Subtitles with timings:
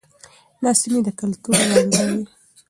[0.63, 2.21] دا سیمې د کلتور زانګو وې.